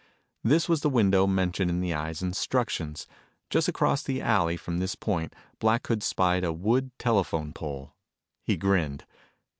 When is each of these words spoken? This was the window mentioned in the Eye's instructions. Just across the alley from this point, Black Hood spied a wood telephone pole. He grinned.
This 0.43 0.67
was 0.67 0.81
the 0.81 0.89
window 0.89 1.27
mentioned 1.27 1.69
in 1.69 1.79
the 1.79 1.93
Eye's 1.93 2.23
instructions. 2.23 3.05
Just 3.51 3.67
across 3.67 4.01
the 4.01 4.19
alley 4.19 4.57
from 4.57 4.79
this 4.79 4.95
point, 4.95 5.35
Black 5.59 5.85
Hood 5.85 6.01
spied 6.01 6.43
a 6.43 6.51
wood 6.51 6.89
telephone 6.97 7.53
pole. 7.53 7.93
He 8.41 8.57
grinned. 8.57 9.05